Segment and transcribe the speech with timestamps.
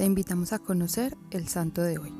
[0.00, 2.10] Te invitamos a conocer el santo de hoy.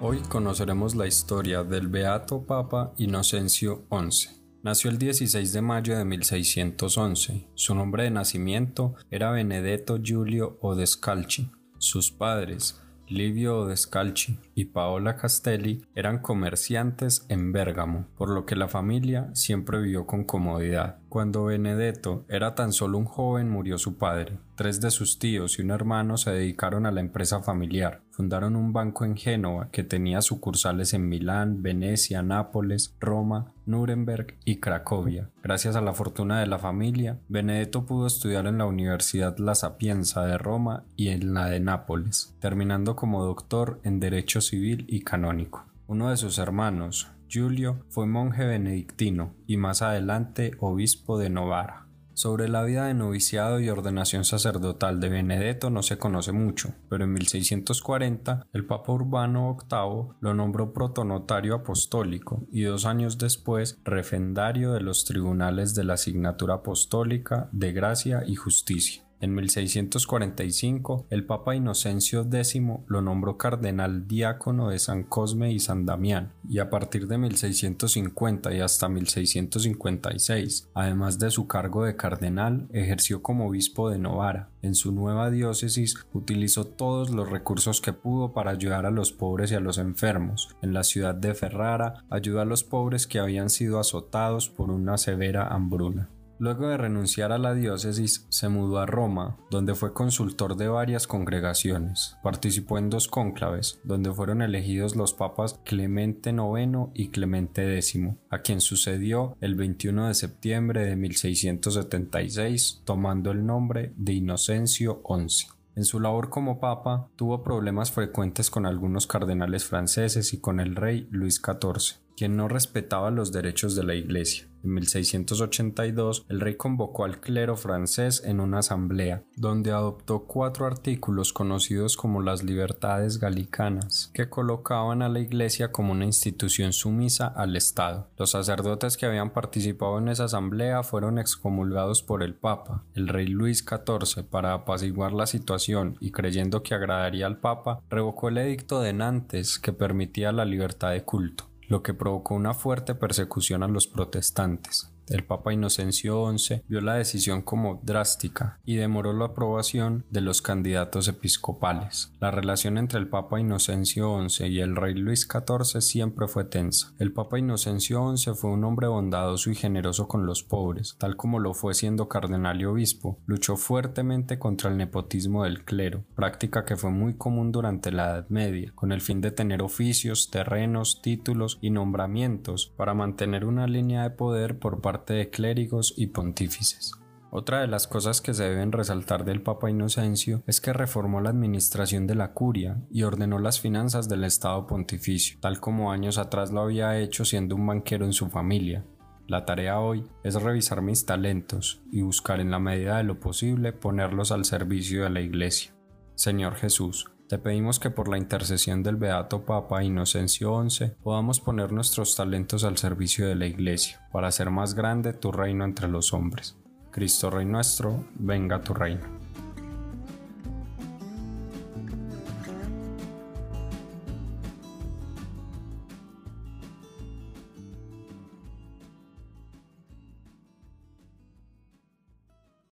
[0.00, 4.30] Hoy conoceremos la historia del Beato Papa Inocencio XI.
[4.62, 7.48] Nació el 16 de mayo de 1611.
[7.52, 11.50] Su nombre de nacimiento era Benedetto Giulio Odescalchi.
[11.76, 18.68] Sus padres, Livio Odescalchi y Paola Castelli eran comerciantes en Bérgamo, por lo que la
[18.68, 20.98] familia siempre vivió con comodidad.
[21.08, 24.38] Cuando Benedetto era tan solo un joven murió su padre.
[24.56, 28.00] Tres de sus tíos y un hermano se dedicaron a la empresa familiar.
[28.10, 34.56] Fundaron un banco en Génova que tenía sucursales en Milán, Venecia, Nápoles, Roma, Nuremberg y
[34.60, 35.30] Cracovia.
[35.42, 40.24] Gracias a la fortuna de la familia, Benedetto pudo estudiar en la Universidad La Sapienza
[40.26, 45.64] de Roma y en la de Nápoles, terminando como doctor en Derecho Civil y Canónico.
[45.86, 51.86] Uno de sus hermanos, Giulio fue monje benedictino y más adelante obispo de Novara.
[52.14, 57.04] Sobre la vida de noviciado y ordenación sacerdotal de Benedetto no se conoce mucho, pero
[57.04, 64.72] en 1640 el Papa Urbano VIII lo nombró protonotario apostólico y dos años después refendario
[64.72, 69.04] de los tribunales de la asignatura apostólica de gracia y justicia.
[69.22, 75.86] En 1645, el Papa Inocencio X lo nombró cardenal diácono de San Cosme y San
[75.86, 82.66] Damián, y a partir de 1650 y hasta 1656, además de su cargo de cardenal,
[82.72, 84.50] ejerció como obispo de Novara.
[84.60, 89.52] En su nueva diócesis utilizó todos los recursos que pudo para ayudar a los pobres
[89.52, 90.48] y a los enfermos.
[90.62, 94.98] En la ciudad de Ferrara ayudó a los pobres que habían sido azotados por una
[94.98, 96.08] severa hambruna.
[96.42, 101.06] Luego de renunciar a la diócesis, se mudó a Roma, donde fue consultor de varias
[101.06, 102.16] congregaciones.
[102.24, 107.96] Participó en dos cónclaves, donde fueron elegidos los papas Clemente IX y Clemente X,
[108.28, 115.46] a quien sucedió el 21 de septiembre de 1676, tomando el nombre de Inocencio XI.
[115.76, 120.74] En su labor como papa tuvo problemas frecuentes con algunos cardenales franceses y con el
[120.74, 124.46] rey Luis XIV, quien no respetaba los derechos de la Iglesia.
[124.64, 131.32] En 1682, el rey convocó al clero francés en una asamblea, donde adoptó cuatro artículos
[131.32, 137.56] conocidos como las libertades galicanas, que colocaban a la Iglesia como una institución sumisa al
[137.56, 138.08] Estado.
[138.16, 142.84] Los sacerdotes que habían participado en esa asamblea fueron excomulgados por el Papa.
[142.94, 148.28] El rey Luis XIV, para apaciguar la situación y creyendo que agradaría al Papa, revocó
[148.28, 152.94] el edicto de Nantes que permitía la libertad de culto lo que provocó una fuerte
[152.94, 154.91] persecución a los protestantes.
[155.08, 160.42] El Papa Inocencio XI vio la decisión como drástica y demoró la aprobación de los
[160.42, 162.12] candidatos episcopales.
[162.20, 166.92] La relación entre el Papa Inocencio XI y el rey Luis XIV siempre fue tensa.
[166.98, 171.38] El Papa Inocencio XI fue un hombre bondadoso y generoso con los pobres, tal como
[171.38, 173.18] lo fue siendo cardenal y obispo.
[173.26, 178.28] Luchó fuertemente contra el nepotismo del clero, práctica que fue muy común durante la Edad
[178.28, 184.02] Media, con el fin de tener oficios, terrenos, títulos y nombramientos para mantener una línea
[184.02, 186.92] de poder por parte de clérigos y pontífices.
[187.30, 191.30] Otra de las cosas que se deben resaltar del Papa Inocencio es que reformó la
[191.30, 196.52] administración de la curia y ordenó las finanzas del Estado pontificio, tal como años atrás
[196.52, 198.84] lo había hecho siendo un banquero en su familia.
[199.28, 203.72] La tarea hoy es revisar mis talentos y buscar en la medida de lo posible
[203.72, 205.72] ponerlos al servicio de la Iglesia.
[206.16, 211.72] Señor Jesús, te pedimos que por la intercesión del Beato Papa Inocencio XI podamos poner
[211.72, 216.12] nuestros talentos al servicio de la Iglesia, para hacer más grande tu reino entre los
[216.12, 216.56] hombres.
[216.90, 219.21] Cristo Rey nuestro, venga tu reino.